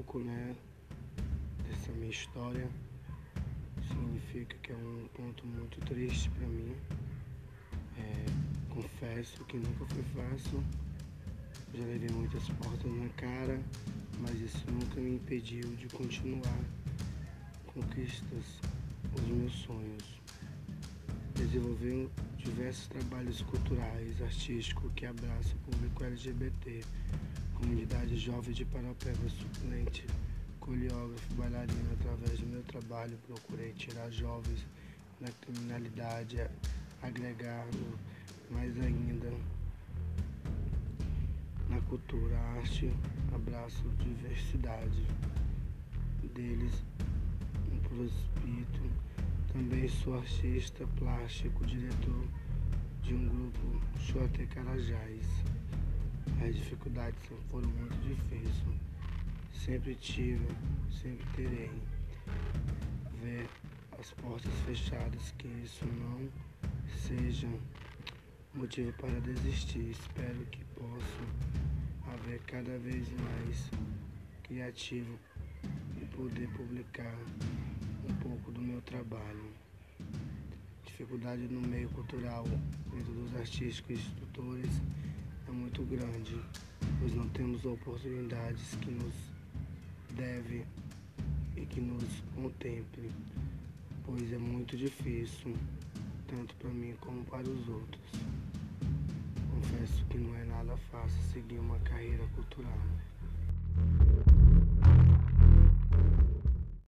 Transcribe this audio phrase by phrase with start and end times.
[0.00, 0.54] pouco, né,
[1.68, 2.68] dessa minha história.
[3.86, 6.74] Significa que é um ponto muito triste para mim.
[7.98, 8.24] É,
[8.72, 10.64] confesso que nunca foi fácil.
[11.74, 13.60] Já levei muitas portas na cara,
[14.20, 16.60] mas isso nunca me impediu de continuar
[17.66, 18.58] conquistas
[19.14, 20.20] os meus sonhos.
[21.34, 22.08] Desenvolver
[22.42, 26.80] diversos trabalhos culturais, artísticos que abraçam o público LGBT,
[27.54, 30.04] comunidade jovem de Parapeba suplente,
[30.58, 31.92] coreógrafo, bailarino.
[32.00, 34.66] Através do meu trabalho procurei tirar jovens
[35.20, 36.46] da criminalidade,
[37.02, 37.98] agregando
[38.50, 39.30] mais ainda
[41.68, 42.92] na cultura, arte,
[43.34, 45.06] abraço diversidade
[46.34, 46.72] deles,
[47.72, 49.09] um prospito
[49.52, 52.24] também sou artista plástico, diretor
[53.02, 55.26] de um grupo Xote Carajás.
[56.46, 57.18] As dificuldades
[57.50, 58.64] foram muito difíceis.
[59.52, 60.46] Sempre tive,
[60.90, 61.70] sempre terei.
[63.22, 63.46] Ver
[63.98, 66.28] as portas fechadas, que isso não
[66.96, 67.48] seja
[68.54, 69.90] motivo para desistir.
[69.90, 73.70] Espero que possa haver cada vez mais
[74.44, 75.18] criativo
[76.00, 77.16] e poder publicar
[78.10, 79.44] um pouco do meu trabalho.
[80.84, 82.44] Dificuldade no meio cultural,
[82.92, 84.70] dentro dos artísticos e instrutores,
[85.46, 86.36] é muito grande,
[86.98, 89.14] pois não temos oportunidades que nos
[90.16, 90.64] deve
[91.56, 93.10] e que nos contemple,
[94.04, 95.56] pois é muito difícil,
[96.26, 98.10] tanto para mim como para os outros.
[99.52, 102.78] Confesso que não é nada fácil seguir uma carreira cultural.